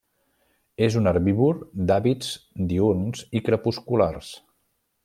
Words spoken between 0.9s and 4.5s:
un herbívor d'hàbits diürns i crepusculars.